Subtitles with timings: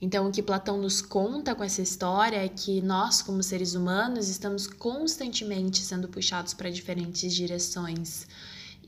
[0.00, 4.28] Então, o que Platão nos conta com essa história é que nós, como seres humanos,
[4.28, 8.26] estamos constantemente sendo puxados para diferentes direções.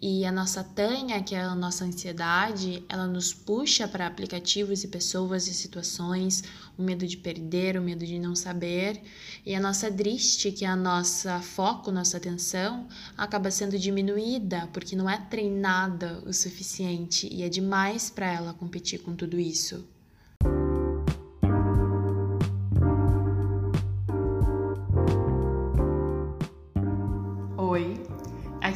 [0.00, 4.88] E a nossa tanha, que é a nossa ansiedade, ela nos puxa para aplicativos e
[4.88, 6.44] pessoas e situações,
[6.76, 9.02] o medo de perder, o medo de não saber.
[9.44, 12.86] E a nossa driste, que é a nossa foco, nossa atenção,
[13.16, 19.00] acaba sendo diminuída porque não é treinada o suficiente e é demais para ela competir
[19.00, 19.84] com tudo isso.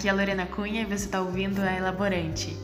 [0.02, 2.58] Aqui é a Lorena Cunha e você está ouvindo a Elaborante.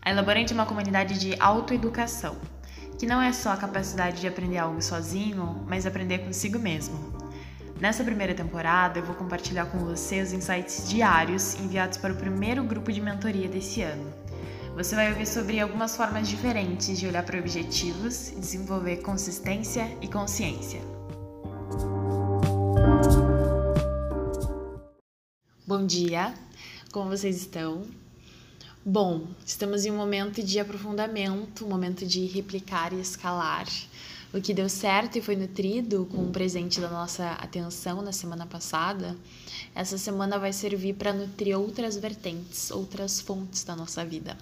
[0.00, 2.38] A Elaborante é uma comunidade de autoeducação,
[2.98, 6.96] que não é só a capacidade de aprender algo sozinho, mas aprender consigo mesmo.
[7.78, 12.64] Nessa primeira temporada, eu vou compartilhar com você os insights diários enviados para o primeiro
[12.64, 14.10] grupo de mentoria desse ano.
[14.74, 20.80] Você vai ouvir sobre algumas formas diferentes de olhar para objetivos desenvolver consistência e consciência.
[25.66, 26.34] Bom dia,
[26.92, 27.84] como vocês estão?
[28.84, 33.66] Bom, estamos em um momento de aprofundamento, um momento de replicar e escalar.
[34.32, 38.46] O que deu certo e foi nutrido com o presente da nossa atenção na semana
[38.46, 39.16] passada,
[39.74, 44.36] essa semana vai servir para nutrir outras vertentes, outras fontes da nossa vida.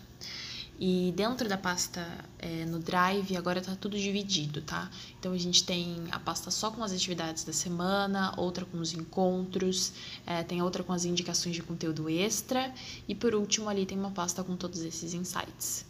[0.81, 2.07] E dentro da pasta
[2.39, 4.89] é, no Drive, agora tá tudo dividido, tá?
[5.19, 8.93] Então a gente tem a pasta só com as atividades da semana, outra com os
[8.93, 9.93] encontros,
[10.25, 12.73] é, tem outra com as indicações de conteúdo extra,
[13.09, 15.85] e por último ali tem uma pasta com todos esses insights.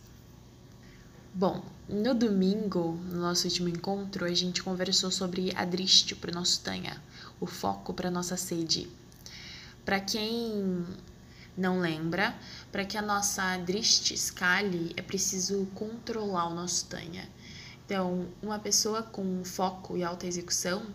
[1.35, 6.35] Bom, no domingo, no nosso último encontro, a gente conversou sobre a driste para o
[6.35, 7.01] nosso Tanha,
[7.39, 8.89] o foco para nossa sede.
[9.85, 10.85] Para quem
[11.59, 12.35] não lembra,
[12.71, 17.29] para que a nossa driste escale, é preciso controlar o nosso tanha.
[17.85, 20.87] Então, uma pessoa com foco e alta execução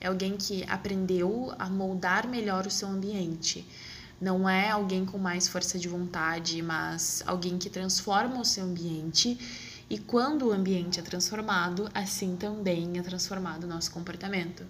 [0.00, 3.66] é alguém que aprendeu a moldar melhor o seu ambiente.
[4.20, 9.36] Não é alguém com mais força de vontade, mas alguém que transforma o seu ambiente
[9.90, 14.64] e quando o ambiente é transformado, assim também é transformado o nosso comportamento.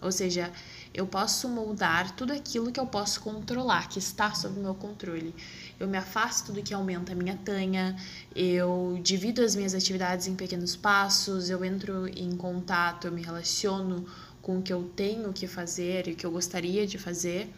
[0.00, 0.52] Ou seja,
[0.94, 5.34] eu posso moldar tudo aquilo que eu posso controlar, que está sob meu controle.
[5.78, 7.96] Eu me afasto do que aumenta a minha tanha,
[8.34, 14.06] eu divido as minhas atividades em pequenos passos, eu entro em contato, eu me relaciono
[14.40, 17.52] com o que eu tenho que fazer e o que eu gostaria de fazer,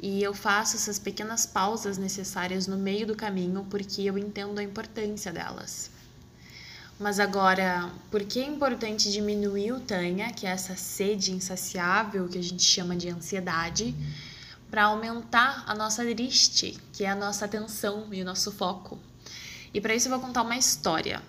[0.00, 4.62] e eu faço essas pequenas pausas necessárias no meio do caminho porque eu entendo a
[4.62, 5.95] importância delas.
[6.98, 12.38] Mas agora, por que é importante diminuir o tanha, que é essa sede insaciável que
[12.38, 13.94] a gente chama de ansiedade,
[14.70, 18.98] para aumentar a nossa driste, que é a nossa atenção e o nosso foco?
[19.74, 21.22] E para isso eu vou contar uma história.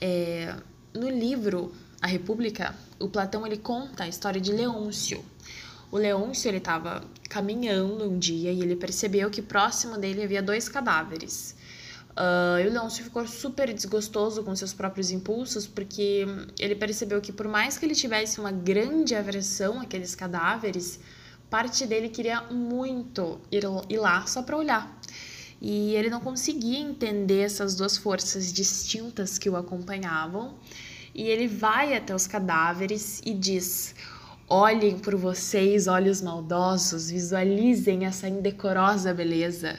[0.00, 0.56] É,
[0.94, 5.22] no livro A República, o Platão ele conta a história de Leôncio.
[5.90, 10.70] O Leôncio ele estava caminhando um dia e ele percebeu que próximo dele havia dois
[10.70, 11.54] cadáveres.
[12.12, 16.26] Uh, e o Leôncio ficou super desgostoso com seus próprios impulsos, porque
[16.58, 21.00] ele percebeu que, por mais que ele tivesse uma grande aversão àqueles cadáveres,
[21.48, 25.00] parte dele queria muito ir, ir lá só para olhar.
[25.60, 30.54] E ele não conseguia entender essas duas forças distintas que o acompanhavam.
[31.14, 33.94] E ele vai até os cadáveres e diz:
[34.48, 39.78] Olhem por vocês, olhos maldosos, visualizem essa indecorosa beleza.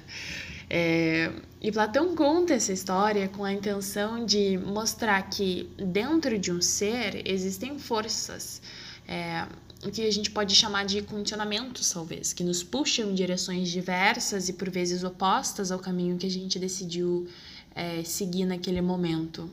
[0.75, 6.59] É, e Platão conta essa história com a intenção de mostrar que dentro de um
[6.63, 8.59] ser existem forças,
[9.07, 9.45] é,
[9.85, 14.49] o que a gente pode chamar de condicionamentos, talvez, que nos puxam em direções diversas
[14.49, 17.27] e por vezes opostas ao caminho que a gente decidiu
[17.75, 19.47] é, seguir naquele momento.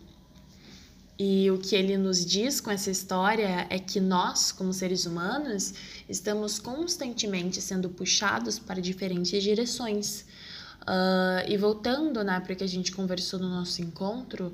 [1.18, 5.74] E o que ele nos diz com essa história é que nós, como seres humanos,
[6.08, 10.24] estamos constantemente sendo puxados para diferentes direções.
[10.82, 14.52] Uh, e voltando né, para o que a gente conversou no nosso encontro,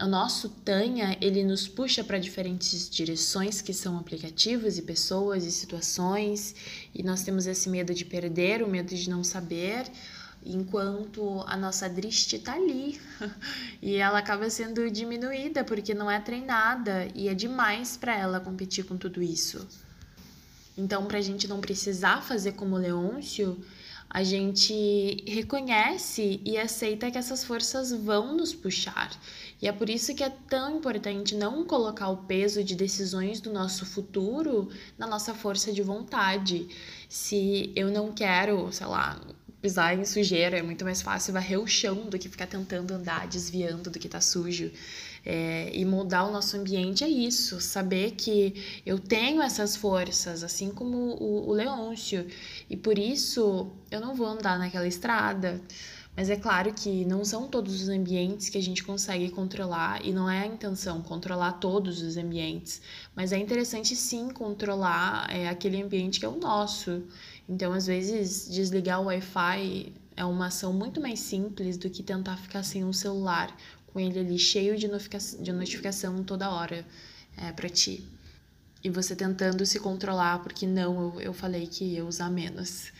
[0.00, 5.52] o nosso Tanha, ele nos puxa para diferentes direções que são aplicativos e pessoas e
[5.52, 6.54] situações,
[6.92, 9.84] e nós temos esse medo de perder, o medo de não saber,
[10.44, 13.00] enquanto a nossa driste está ali
[13.80, 18.84] e ela acaba sendo diminuída porque não é treinada e é demais para ela competir
[18.84, 19.66] com tudo isso.
[20.76, 23.56] Então, para a gente não precisar fazer como Leôncio,
[24.08, 29.10] a gente reconhece e aceita que essas forças vão nos puxar.
[29.60, 33.52] E é por isso que é tão importante não colocar o peso de decisões do
[33.52, 34.68] nosso futuro
[34.98, 36.68] na nossa força de vontade.
[37.08, 39.20] Se eu não quero, sei lá,
[39.64, 43.26] pisar em sujeira, é muito mais fácil varrer o chão do que ficar tentando andar
[43.26, 44.70] desviando do que tá sujo.
[45.26, 50.70] É, e mudar o nosso ambiente é isso, saber que eu tenho essas forças, assim
[50.70, 52.26] como o, o Leôncio,
[52.68, 55.60] e por isso eu não vou andar naquela estrada.
[56.16, 60.12] Mas é claro que não são todos os ambientes que a gente consegue controlar e
[60.12, 62.80] não é a intenção controlar todos os ambientes,
[63.16, 67.02] mas é interessante sim controlar é, aquele ambiente que é o nosso.
[67.48, 72.36] Então, às vezes, desligar o Wi-Fi é uma ação muito mais simples do que tentar
[72.36, 73.54] ficar sem um celular
[73.94, 76.84] com ele ali cheio de, notificação, de notificação toda hora
[77.36, 78.04] é, para ti.
[78.82, 82.92] E você tentando se controlar, porque não, eu, eu falei que ia usar menos.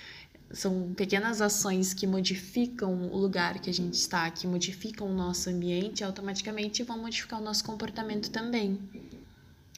[0.53, 5.51] São pequenas ações que modificam o lugar que a gente está, que modificam o nosso
[5.51, 8.79] ambiente automaticamente vão modificar o nosso comportamento também.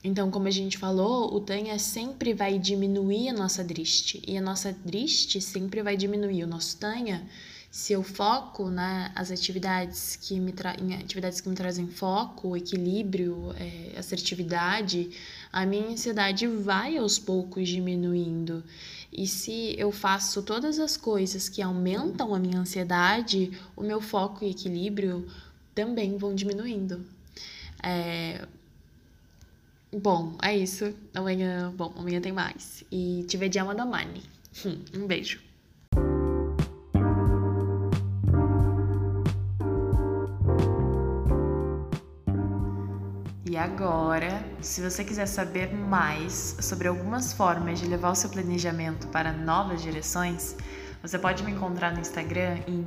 [0.05, 4.41] Então, como a gente falou, o Tanya sempre vai diminuir a nossa driste e a
[4.43, 7.27] nossa driste sempre vai diminuir o nosso Tanya
[7.77, 10.75] se eu foco né, atividades que me tra...
[10.81, 15.11] em atividades que me trazem foco, equilíbrio, é, assertividade,
[15.53, 18.65] a minha ansiedade vai aos poucos diminuindo.
[19.13, 24.43] E se eu faço todas as coisas que aumentam a minha ansiedade, o meu foco
[24.43, 25.29] e equilíbrio
[25.75, 27.05] também vão diminuindo.
[27.83, 28.49] É...
[29.93, 30.95] Bom, é isso.
[31.13, 32.83] Amanhã, bom, amanhã tem mais.
[32.91, 34.23] E te vediamo domani.
[34.97, 35.46] Um beijo.
[43.57, 49.07] E agora, se você quiser saber mais sobre algumas formas de levar o seu planejamento
[49.07, 50.55] para novas direções,
[51.01, 52.87] você pode me encontrar no Instagram em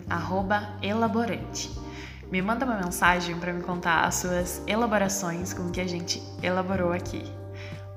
[0.84, 1.72] elaborante.
[2.32, 6.22] Me manda uma mensagem para me contar as suas elaborações com o que a gente
[6.44, 7.24] elaborou aqui.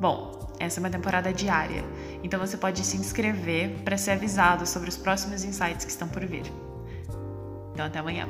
[0.00, 1.84] Bom, essa é uma temporada diária,
[2.22, 6.24] então você pode se inscrever para ser avisado sobre os próximos insights que estão por
[6.24, 6.50] vir.
[7.74, 8.26] Então, até amanhã.